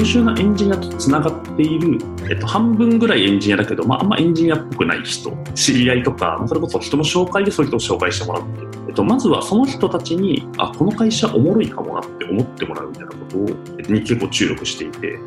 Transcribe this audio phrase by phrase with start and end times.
[0.00, 1.98] 優秀なエンジニアとつながっている、
[2.30, 8.48] えっと、半分ぐらいエンジニアだけど、まあ、あんまエンジニアっぽくない人、知り合いとか、それこそ人の紹介でそういう人を紹介してもらって、
[8.88, 13.48] えっと、まずはその人たちに、あ、この会社おもろいかもなって思ってもらうみたいなことを、
[13.78, 15.18] えっと、に結構注力していて、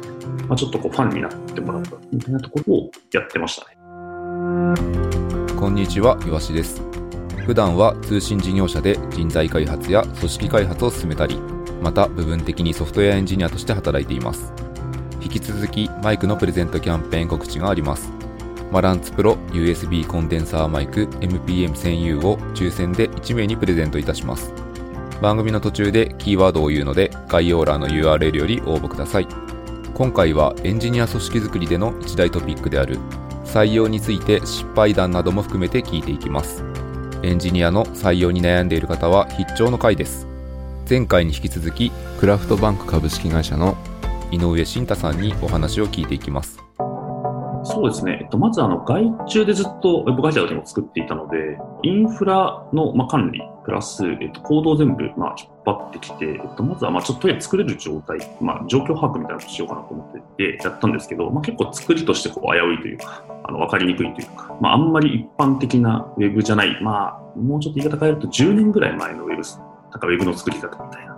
[0.47, 3.77] まあ、ちょっとこうファンになってもらったみたいなところをやってましたね。
[5.55, 6.92] こんにちは、岩しです。
[7.45, 11.37] 普段は通信事業者で人材開発や組織開発を進めたり、
[11.81, 14.53] また部分的にソフトウェアエンジニアとして働いています。
[15.21, 18.11] 引き続きマイクのプレゼントキャンペーン告知があります。
[18.71, 24.53] マランツプロ USB コンデンサーマイク MPM1000U を抽選で1名にプレゼントいたします。
[25.21, 29.27] 番組の途中でキーワードを言うので概要欄の URL より応募ください。
[29.93, 32.97] 今回はエンジニア組織づくりでの一大トピックである
[33.43, 36.63] 採用について失敗談なども含めて聞いていきます。
[37.23, 40.27] エンジニアの採用に悩んでいる方は必聴の回です。
[40.89, 43.77] 前回に引き続きクラフトバンク株式会社の
[44.31, 46.59] 井上慎太さんにお話を聞いていきます
[47.63, 51.37] そうですね、えっと、まずあの外注でずっとウェブ会社を作っていたので、
[51.83, 69.41] インフラの、まあ、管理プラス、えっと、行動全部、まあ、引っ張ってきて、えっと、まずはまあちょっとや作れる状態、まあ、状況把握みたいなことしようかなと思っててやったんですけど、まあ、結構作りとしてこう危ういというか、あのわかりにくいというか、まあ、あんまり一般的なウェブじゃない、まあ、もうちょっと言い方変えると10年ぐらい前のウェブ、
[69.91, 71.12] なんかウェブの作り方みたいな。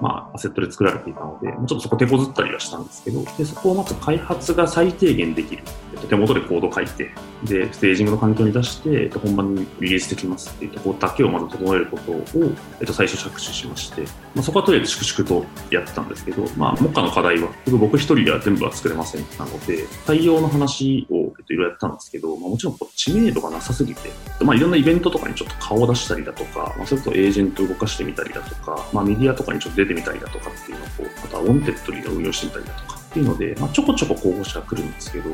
[0.00, 5.62] まあ、アセットで作られていたので、ちょっとそこ手こずったりはしたんですけど、でそこをまず開発が最低限できる。
[5.92, 7.10] えっと、手元でコード書いて、
[7.44, 12.24] で、ステージングの環境に出して、えっと、本番にリリースできますっていうところだけをまず整えることを、
[12.80, 14.02] えっと、最初着手しまして、
[14.34, 24.10] まあ、そこはとりあえず粛々とやってたんですけど、まあ、目下の課題は、僕一人では全部は作れませんなので、対応の話を、えっと、いろいろやったんですけど、まあ、もちろんこう知名度がなさすぎて、
[24.44, 35.30] まあ、いろんなイベントとかにちょっと顔を出したりだとか、まあ、それこそエージェント動かしてみたりだとか、まあ、メディアとかにちょっと出てみたりだとかっていうのをこう、またウォンテッドリーが運用してみたりだとかっていうので、まあ、ちょこちょこ候補者が来るんですけど、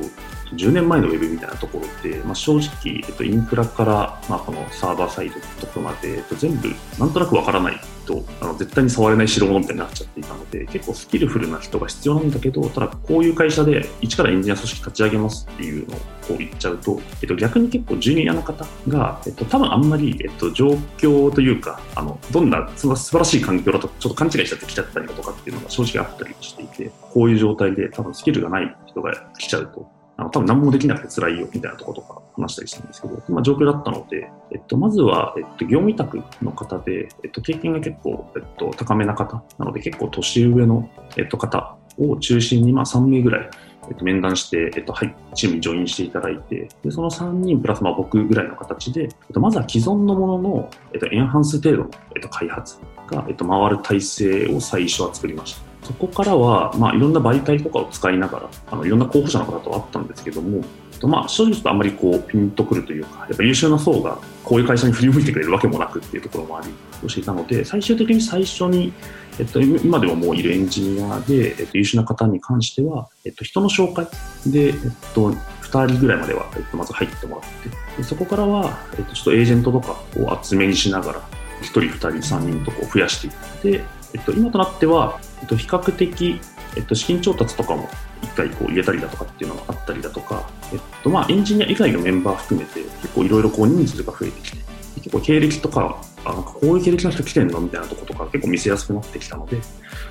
[0.55, 34.31] 10年前のウェブみたいなところって、まあ、正直、えっと、インフラから、まあ、このサーバーサイドとかまで、えっと、全部なんとなくわからないとあの絶対に触れない代物みたいになっちゃっていたので結構スキルフルな人が必要なんだけどただこういう会社で一からエンジニア組織立ち上げますっていうのをこう言っちゃうと、えっと、逆に結構ジュニアの方が、えっと、多分あんまり、えっと、状況というかあのどんな素晴らしい環境だとちょっと勘違いしちゃってきちゃったりとかっていうのが正直あったりしていてこういう状態で多分スキルがない人が来ちゃうとあの多分何もできなくて辛いよみたいなところとか話したりしたんですけど、まあ、状況だったので、
[34.67, 43.51] と、まずは、えっと、業務委託の方で、えっと、経験が結構、えっと、高めな方なので結構年上の、えっと、方を中心に、まあ、3名ぐらい、
[43.89, 52.79] えっと、面談して、えっと、はい、チームにジョインしていただいて、でその3人プラスまあ僕ぐらいの形で、えっと、まずは既存のものの、えっと、エンハンス程度の、えっと、開発
[53.11, 55.67] が、えっと、回る体制を最初は作りました。
[55.87, 60.65] そこからは、まあ、いろんな媒体とかを使いながら、あのいろんな候補者の方と会ったんですけども、
[61.03, 66.69] まあ、正直ちょっとあんまりこうピンとくるというか、やっぱ優秀な層がこういう会社に振り向いてくれるわけもなくっていうところもあり
[67.05, 68.93] をしていたので、最終的に最初に、
[69.39, 74.07] えっと、今でももういるエンジニアで、えっと、優秀な方に関しては、えっと、人の紹介
[74.47, 74.75] で、えっ
[75.15, 81.21] と、2人ぐらいまでは、えっと、まず入ってもらって、そこからは、えっと、ちょっとエージェントとかを厚めにしながら、
[81.63, 83.85] 1人、2人、3人とこう増やしていって、
[84.15, 86.41] えっと、今となっては、えっと、比較的、
[86.77, 87.89] えっと、資金調達とかも
[88.23, 94.59] 一回こう入れたりだとかっていうのがあったりだとか、えっとまあ、エンジニア以外のメンバー含めて結構いろいろ人数が増えてきて
[94.97, 99.59] 結構経歴とかあなんかこういう経歴の人来てんのみたいなとことか結構見せやすくなってきたので、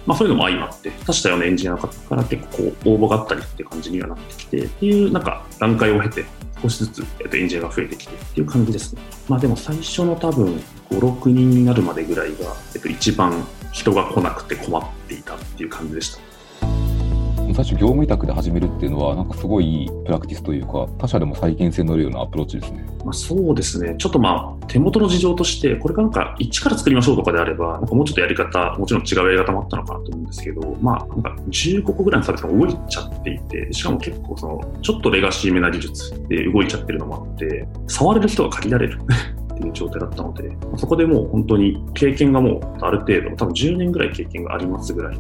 [0.06, 6.26] まあ、そういうのも相まって多種多様なエンジニアの方から結構こう応募があったりっていう感じにはなってきてっていうなんか段階を経て
[6.62, 9.02] 少しずつ、えっと、エンジニアが増えてきてっていう感じですね。
[9.28, 10.56] まあでも最初の多分
[10.90, 16.35] 5、6人になるまでぐらいが、えっと、一番人が来なくて困っていたっていう感じでした。
[17.56, 22.86] 最初業務委託で始めるっていうのはなんかすごいいいプラクティスというか他社でも再現性のあるようなアプローチですね。
[23.06, 39.00] まあ、そうですねちょっとまあ手元の事情としてこれかなんか一から作りましょうとかであればなんかもうちょっとやり方もちろん違うやり方もあったのかなと思うんですけどまあなんか15個ぐらいのサービスが動いちゃっていてしかも結構そのちょっとレガシーめな技術で動いちゃってるのもあって触れる人が限られる
[39.56, 45.18] っていう状態だったので、そこでもう本当に経験がもうある程度、多分10年ぐらい経験がありますぐらい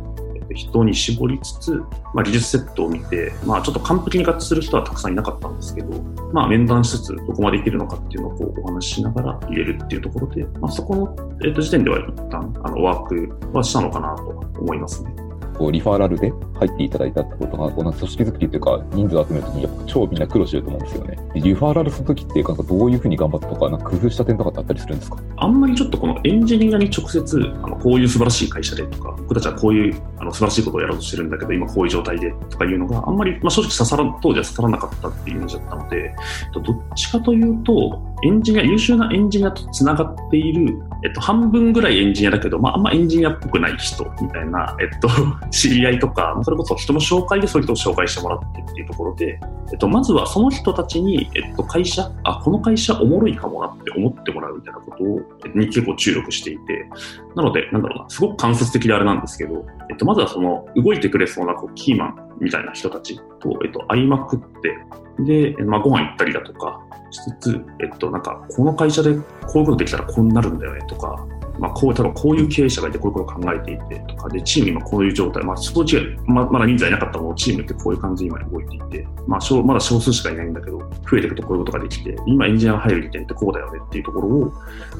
[0.53, 1.71] 人に絞りつつ、
[2.13, 6.01] まあ、技術セットを見て、まあ、ちょっと完璧に合致する人はたくさんいなかったんですけど、
[6.33, 14.23] まあ、面談しつつ、どこまでいけるのかっていうのをこうお話ししながら入れるっていうところで、まあ、そこの、えー、と時点では一旦あのワークはしたのかなと
[14.59, 15.24] 思いますね。
[15.57, 21.17] こうリファーラルで入っていただいたってことが、この組織作りというか、人数を集めるときに、やっぱ超みんな苦労してると思うんですよね。
[21.35, 25.17] リファーラルするときって、なんかどういうふうに頑張ったとか、なんか工夫した点とかってあったりするんですか？
[25.37, 36.15] あんまりちょっとこのエンジニアに直接、あのこういう素晴らしい会社でとか、僕たちはこういうあの素晴らしいことをやろうとしてるんだけど、今こういう状態でとかいうのがあんまり、まあ、正直刺さら当時は刺さらなかったっていうイメージだったので、
[36.53, 36.63] どっ
[36.95, 45.09] ちかというと、エンジニア、優秀なエンジニアとつながっている、えっと、半分ぐらいエンジニアだけど、まあ、あんまエンジニアっぽくない人みたいな、えっと、
[45.51, 49.39] 知り合いとか、それこそ人の紹介でそういう人を紹介してもらってっていうところで、
[49.71, 55.21] えっと、まずはその人たちに、えっと、会社、あ、この会社おもろいかもなって思ってもらうみたいなことを、
[55.53, 56.89] に結構注力していて、
[57.35, 64.77] なので、なんだろうな、すごく間接的であれなんですけど、えっと、まずはその、動いてくれそうなこうキーマンみたいな人たちと、えっと、会いまくって、
[65.23, 69.21] で、まあ、ご飯行ったりだとかしつつ、えっと、なんか、この会社でこ
[69.55, 71.25] ういうことできたらこうなるんだよねとか、
[71.65, 84.53] まあ、こう、多分こういう経営者がいてこういうことを考えていてとか、で、チーム今こういう状態、まあ、その違い、ままだ人数いなかったものチームってこういう感じで今動いていて、まあ、まだ少数しかいないんだけど、増えていくとこういうことができて、今エンジニアが入る時点ってこうだよねっていうところを、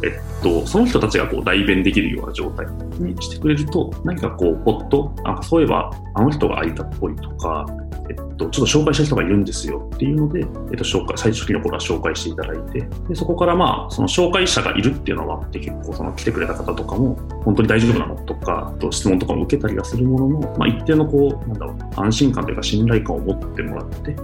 [0.03, 2.65] えっと、その人たちがこう代弁できるような状態
[3.00, 7.65] にしてくれると、何かこう、ポッと、なんかそういえば、あの人が空いたっぽいとか、
[8.09, 10.45] えっと、ちょっと紹介した人がいるんですよっていうので、えっ
[10.77, 24.16] と、紹介最初期の頃は紹介していただいて、でそこからまあ、その紹介者がいるっていうのはあって、結構その来てくれた方とかも、本当に大丈夫なのとか、と質問とかも受けたりはするものの、まあ、一定のこう、なんだろう、安心感というか信頼感を持ってもらって、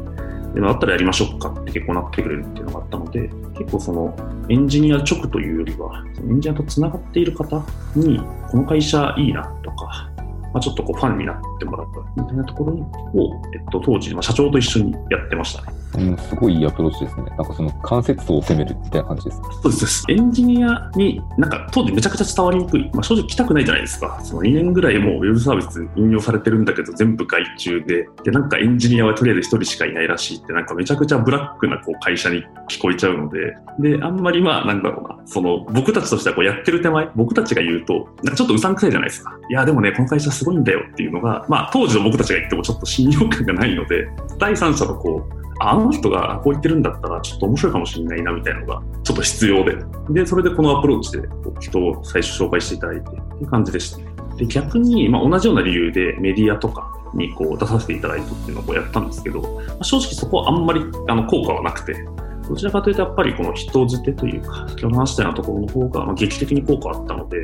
[0.53, 4.15] でだったらやりましょうかって結構なってくれるっていうのがあったので、結構その
[4.49, 7.63] エンジニア直というよりは、エンジニアとつながっている方
[7.95, 8.19] に、
[8.49, 10.09] この会社いいなとか、
[10.53, 15.80] まあ、ちょっとこうファンになってもらったみたいなところを、えっと、当時、まあ、社長と一緒にやってましたね。
[15.97, 17.23] うん、すごいいいアプローチですね。
[17.23, 20.05] なんかその関節層を攻めるみたいな感じですそうです。
[20.09, 22.89] エンジニアに、なんか当時めちゃくちゃ伝わりにくい。
[22.93, 24.19] まあ、正直来たくないじゃないですか。
[24.23, 39.37] その2年ぐらいもうウェブサービス運用されてるんだけど、全部外注で、で、なんかエンジニアはとりあえず1人しかいないらしいって、なんかめちゃくちゃブラックなこう会社に聞こえちゃうので、で、あんまりまあ、なんだろうな、その僕たちとしてはこうやってる手前、僕たちが言うと、なんかちょっとうさんくさいじゃないですか。
[39.49, 49.77] いや、でもね、この会社すごいんだよっていうのが、まあ、当時の僕たちが言ってもちょっと信用感がないので、第三者のこう、あの人がこう言ってるんだったらちょっと面白いかもしれないなみたいなのがちょっと必要で、
[50.09, 51.27] で、それでこのアプローチで
[51.59, 54.35] 人を最初紹介していただいてっていう感じでした。
[54.37, 62.07] で、逆に、まあ、同じような理由でメディアとかにこう出させていただいてっていうのをやったんですけど、まあ、正直そこはあんまりあの効果はなくて、
[62.51, 67.41] どちらかというとやっぱりこの人づてというか、先ほど話したようなところの方がま劇的に効果あったので、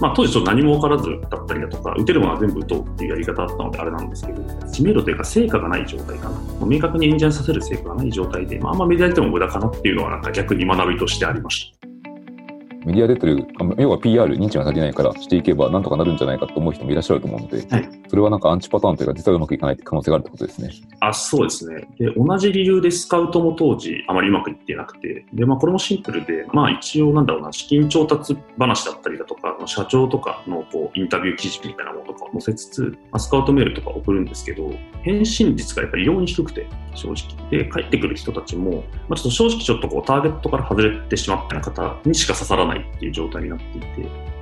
[0.00, 6.66] まあ、当時ちょっと何も分からずだったりだとか、打てるものは全部打とうっていうやり方だったのであれなんですけど、知名度というか成果がない状態かな。
[6.66, 11.75] 明確に演者させる成果がない状態で、まあ、あんまメディアでも無駄かなっていうのはなんか逆に学びとしてありました。
[12.86, 13.48] メディア出てる、
[13.78, 20.70] 要は PR、認知が足りないからしていけばなんとかなるんじゃないかと思う人もいらっしゃると思うので、はい、それはなんかアンチパターンというか、実はうまくいかないって可能性があるってことですね。
[21.00, 22.12] あそうですねで。
[22.16, 34.70] 同じ理由でスカウトも当時あまりうまくいってなくて、でまあ、これもシンプルで、まあ、一応なんだろうな、資金調達話だったりだとか、社長とかのこうインタビュー記事みたいなものとかを載せつつ、まあ、スカウトメールとか送るんですけど、
[35.02, 37.50] 返信率がやっぱり異様に低くて、正直。
[37.50, 43.86] で、帰ってくる人たちも、まあ、ちょっと正直ちょっとこうターゲットから外れてしまった方にしか刺さらないっていう状態になっていて、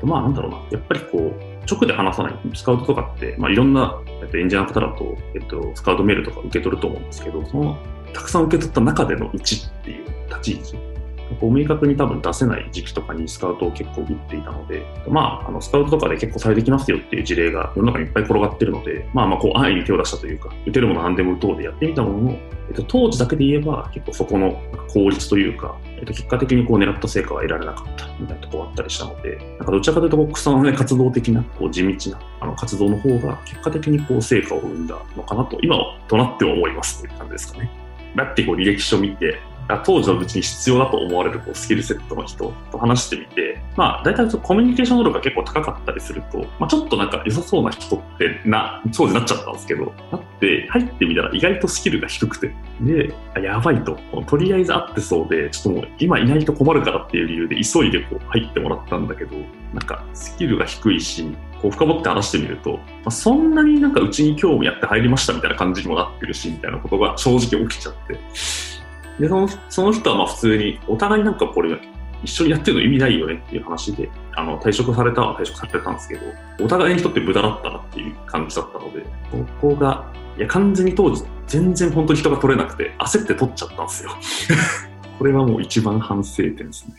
[0.03, 7.79] まあなんだろうな、やっぱりこう、直で話さない、スカウトとかって、まあ、いろんな、えっと、エンジニアの方だと、えっと、スカウトメールとか受け取ると思うんですけど、その、
[8.13, 10.94] たくさん受け取った中での1っていう立ち位置。
[11.43, 24.61] 明確に多分出せない時期とかにスカウトを結構打っていたので、まあ、あのスカウトとかで結構されてきますよっていう事例が世の中にいっぱい転がってるので、まあまあ、こう、安易に手を出したというか、打てるもの何でも打とうでやってみたものの、えっと、当時だけで言えば、結構そこの
[24.93, 37.71] 効率というか、えっと、結果的にこう狙った成果は得られなかったみたいなところがあったりしたので、なんかどちらかというと、草のね、活動的な、こう、地道なあの活動の方が、結果的にこう、成果を生んだのかなと、今はとなっては思いますという感じですかね。
[38.17, 39.41] だってこう履歴書見て、
[39.85, 59.37] 当時のうちに必要だと思われるこうスキルセットの人と話してみて、まあ、大体コミュニケーション能力が結構高かったりすると、まあ、ちょっとなんか良さそうな人ってな、当時なっちゃったんですけど、だって入ってみたら意外とスキルが低くて、で、やばいと、とりあえず会ってそうで、ちょっともう今いないと困るからっていう理由で急いでこう入ってもらったんだけど、
[59.73, 61.25] なんかスキルが低いし、
[61.63, 68.19] こう深掘って話してみると、まあ、そんなになんかうちに興味あって入りましたみたいな感じにもなってるし、みたいなことが正直起きちゃって、
[69.19, 71.79] で、そのその人はまあ普通に、お互いなんかこれ、
[72.23, 76.23] 一緒にやってるの意味ないよねっていう話で、あの、退職されたは退職されたんですけど、
[76.63, 84.11] お互いにとって無駄だったなっていう感じだったので、ここが、いや、完全に当時、全然本当に人が取れなくて、焦って取っちゃったんですよ。
[85.19, 86.95] これはもう一番反省点ですね。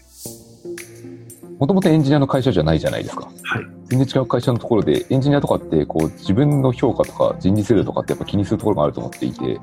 [1.60, 3.30] もともとエンジニアの会社じゃないじゃないですか。
[3.44, 3.75] はい。
[3.88, 9.60] 全然違う会社のところで、エンジニアとかって、こう、自分の評価とか人事制度とかってやっぱ気にするところがあると思っていて、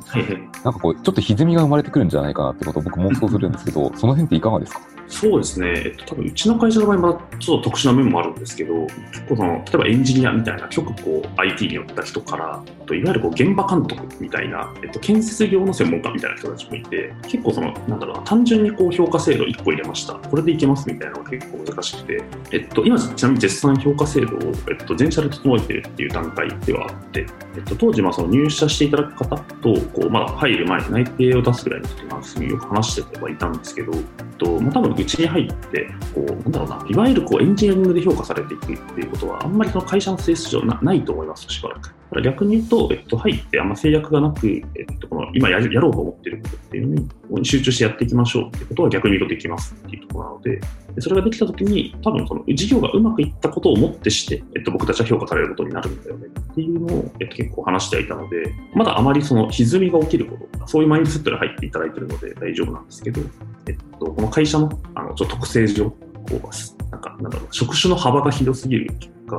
[0.65, 4.81] なんかこう、ちょっと歪みが生まれてくるんじゃないかなってことを僕妄想するんですけど、その辺っていかがですか？
[5.09, 27.27] そうですね、えっと、多分うちの会社の場合、まだちょっと特殊な面もあるんですけど、結構その、例えばエンジニアみたいな、極こう IT に寄った人から、といわゆるこう現場監督みたいな、えっと、建設業の専門家みたいな人たちもいて、結構その、なんだろうな、単純にこう評価制度1個入れました、これでいけますみたいなのが結構難しくて、えっと、今、ちなみに絶賛評価制度を、えっと、全社で整えてるっていう段階ではあって、
[27.57, 34.01] えっと、当時、まあその入社していただく方と、こう、まだ入る前に内定を出すぐらいの人が、よく話してはいたんですけど、えっ
[34.39, 42.02] と、まあ多分うちに入って、こう、なんだろうな、いわゆるこうエンジニアリングで評価されていくっていうことは、あんまりその会社の性質上なないと思います、しばらく。
[42.21, 50.61] 逆に言うと、えっと、入ってあんま制約がなく、えっと、この今やろうと思ってることっていうのに集中してやっていきましょうってことは逆に言うとできますっていうところなので、
[50.95, 56.27] でそれができたときに、多分その事業がうまくいったことをもってして、えっと、僕たちは評価されることになるんだよね。
[56.27, 63.21] っていうのを、えっと、結構話していたので、まだあまりその歪みが起きること、そういうマインドセットで入っていただいているので大丈夫なんですけど、
[63.69, 65.97] えっと、この会社のあのちょっと特性上、こ
[66.31, 68.91] うなんか、なんだろう、職種の幅が広すぎる。
[69.33, 69.39] 結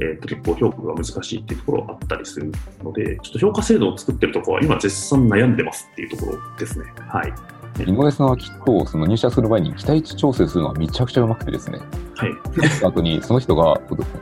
[0.00, 6.84] えー、と結構評価が難しいっていうところあったりするので、ちょっと評価制度を作ってるところは今絶賛悩んでますっていうところですね。
[7.08, 7.32] はい。
[7.80, 11.80] 井上さんはきっとその入社する前に期待値調整するのはめちゃくちゃうまくてですね。
[12.14, 12.30] はい。
[12.84, 13.80] 後にその人が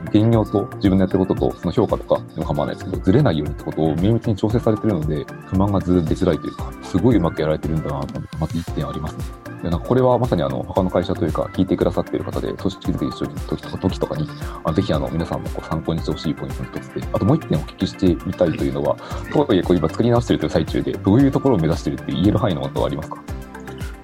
[0.09, 9.23] 現業と自分のやってることとその評価とかでも構わないですけど、ずれないようにってことを綿密に調整されてるので、不満がずれづらいというか、すごいうまくやられてるんだなと、まず一点ありますね。
[9.63, 14.27] でなんかこれはまさにあの他の会社というか、聞いてくださっている方で、組織づくりしてる時とか時とかに、
[14.63, 18.95] あぜひあの皆さんもこう参考にしてほしいポイントの一つで、あともう一点お聞きしてみたいというのは、
[19.31, 23.21] とはいえこう今作り直しているという最中で、どういうところを目指しているって言える範囲のことはありますか？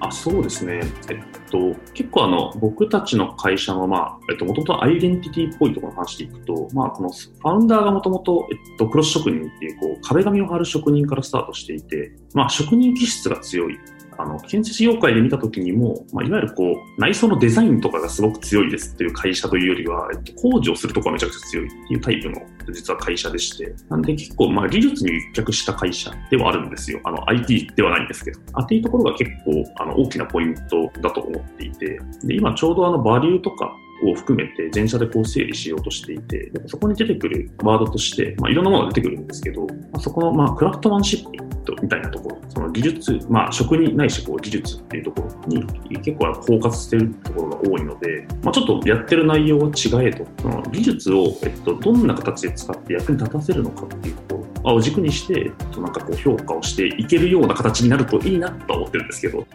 [0.00, 1.18] あそうですね、えっ
[1.50, 13.78] と、結構あの僕たちの会社の、まあえっと、もともとアイデンティティっぽいところの話でいくと、まあ、このファウンダーがもともと、えっと、クロス職人っていうこう壁紙を貼る職人からスタートしていて、まあ、職人気質が強い。
[14.18, 27.00] あの建設業界で見た時にも、まあ、いわゆるこう内装のデザインとかがすごく強いですっていう会社というよりは、えっと、工事をするところがめちゃくちゃ強いっていうタイプの実は会社でして、なんで結構まあ技術に立脚した会社ではあるんですよ。
[27.04, 28.40] あの IT ではないんですけど。
[28.54, 33.72] あっていうところが結構あの大きなポイントだと思っていて、で今ちょうどあのバリューとか
[34.04, 45.66] を含めて全社でこう整理しようとしていて、そこに出てくるワードとして、まあ、いろんなものが出てくるんですけど、まあ、そこのまあクラフトマンシップみたいなところ、その技術、まあ、職人ないしこう技術っていうところに
[46.00, 59.46] 結構包括してるところが多いので、まあ、ちょっとやってる内容は違えと、その技術を、えっと、どんな形で使って役に立たせるのかっていうところを軸にして、なんかこう評価をしていけるような形になるといいなと思ってるんですけど。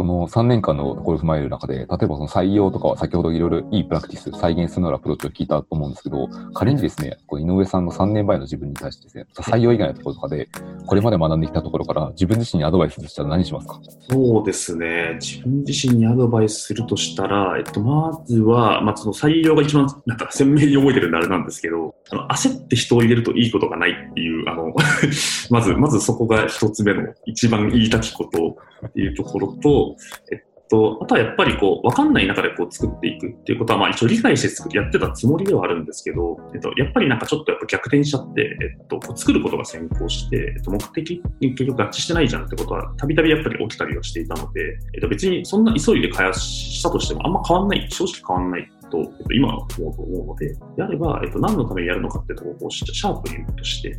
[0.00, 10.48] その3年間のところを踏まえる中で、例えばその採用とかは先ほどいろいろいいプラクティス、再現するようなアプローチを聞いたと思うんですけど、仮にですね、こう井上さんの3年前の自分に対してですね、採用以外のところとかで、
[10.86, 13.78] これまで学んできたところから自分自身にアドバイスしたら何しますか？
[14.08, 24.72] そうですね、自分自身にアドバイスするとしたら、えっと、まずは、まあ、その採用が一番なんか鮮明に覚えてるんであれなんですけど、あの焦って人を入れるといいことがないっていう、あの
[25.50, 29.89] まず、まずそこが一つ目の一番言いたきことっていうところと、
[30.32, 53.96] えっと、あとはやっぱりこう、わかんない中でこう作っていくっていうことは、まあ一応理解して作やってたつもりではあるんですけど、えっと、やっぱりなんかちょっとやっぱ逆転しちゃって、えっと、こう作ることが先行して、えっと、目的に結局合致してないじゃんってことは、たびたびやっぱり起きたりはしていたので、えっと、別にそんな急いで開発したとしてもあんま変わんない、正直変わんないと、えっと、今思うと思うので、であれば、えっと、何のためにやるのかってところをシャープにとして、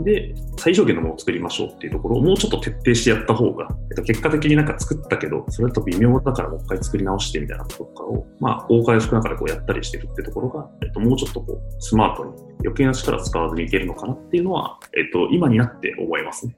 [0.00, 16.56] で、最小限のものを作りましょうっていうところをもうちょっと徹底してやった方が、えっと、結果的になんか作ったけど、それと微妙だからもう一回作り直してみたいなこととかを、まあ、大回復ながらこうやったりしてるってところが、えっと、もうちょっとこう、スマートに余計な力使わずにいけるのかなっていうのは、えっと、今になって思いますね。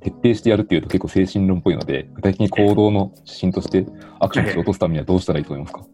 [0.00, 3.86] 徹底してやるっていうと結構精神論っぽいので、具体的に行動の指針として
[4.20, 5.84] アクションして落とすためにはどうしたらいいと思いますか、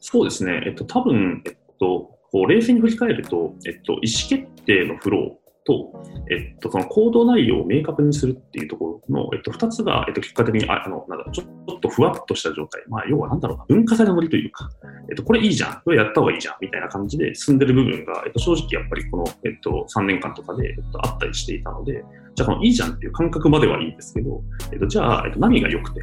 [0.00, 0.62] そうですね。
[0.66, 5.92] えっと、多分、えっと、こう冷静に振り返ると、えっと、意思決定のフローと、
[6.30, 12.82] えっと、その行動内容を明確にするっていうところの、えっと、2つが、えっと、結果的に、ああの、なんだちょっとふわっとした状態。
[12.88, 14.70] まあ、要はなんだろうな、文化祭のノリというか、
[15.08, 26.00] えっと、これいいじゃん、これやった方がいいじゃん、みたいな感じで進んでる部分が、えっと、正直やっぱりこの、えっと、3年間とかで、えっと、あったりしていたので、じゃあこのいいじゃんっていう感覚まではいいんですけど、えっと、じゃあ、えっと、何が良くて、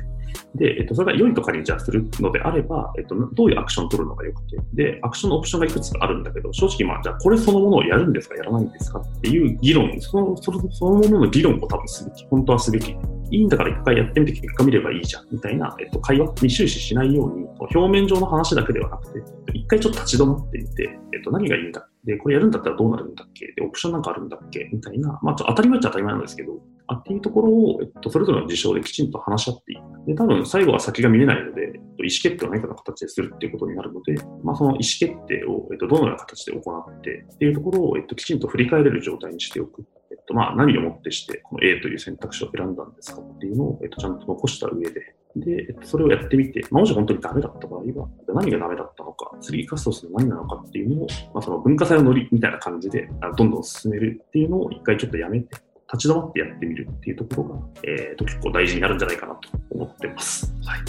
[0.55, 12.95] で、えっと、それが良いとかにじゃあするのであれば、えっと、どういうアクションを取るのが良くて、で、アクションのオプションがいくつかあるんだけど、正直まあ、じゃあこれそのものをやるんですか、やらないんですかっていう議論、その、そのそのものの議論を多分すべき、本当はすべき。
[13.29, 23.47] いいんだから一回やってみて結果見ればいいじゃん、みたいな、えっと、会話に終始しないように、表面上の話だけではなくて、一回ちょっと立ち止まってみて、えっと、何がいいんだで、これやるんだったらどうなるんだっけ？
[23.47, 24.69] で、オプションなんかあるんだっけ？
[24.71, 26.53] みたいな、まあ、当たり前っちゃ当たり前なんですけど、
[26.87, 30.07] あっていうところを、えっと、それぞれの事象できちんと話し合っていく。
[30.07, 39.85] で、多分最後は先が見えないので、えっと、意思決定を何かの形でするっていうことになるので、まあ、その意思決定を、えっと、どのような形で行ってっていうところを、えっと、きちんと振り返れる状態にしておく。
[40.09, 55.55] えっと、まあ、何をもってして、この A という選択肢を選んだんですかっていうのを、えっと、ちゃんと残した上で、で、それをやってみて、ま、もし本当にダメだった場合は、何がダメだったのか、3カストスの何なのかっていうのを、まあ、その文化祭のノリみたいな感じで、どんどん進めるっていうのを一回ちょっとやめて、
[55.93, 60.53] 立ち止まってやってみるっていうところが、えー、と結構大事になるんじゃないかなと思ってます。
[60.65, 60.79] はい、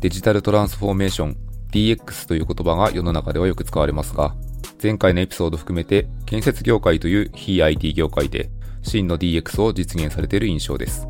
[0.00, 1.36] デジタルトランスフォーメーション、
[1.72, 4.34] DX という言葉が世の中ではよく使われますが、
[4.82, 8.50] 前回のエピソード含めて、建設業界という非 IT 業界で、
[8.82, 11.06] 真の DX を実現されている印象です。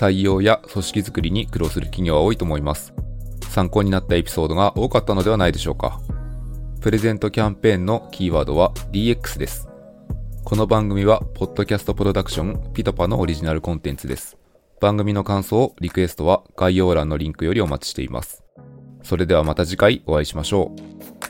[0.00, 2.94] 採用や組織づくりに苦労する企業は多いと思います。
[3.50, 6.00] 参考になったエピソードが多かったのではないでしょうか。
[6.80, 9.68] プレゼントキャンペーンのキーワードは DX です。
[10.42, 14.38] この番組は、ポッドキャストプロダクションピトパのオリジナルコンテンツです。
[14.80, 18.42] 番組の感想、リクエストは概要欄のリンクよりお待ちしています。
[19.02, 20.72] それではまた次回お会いしましょ
[21.26, 21.29] う。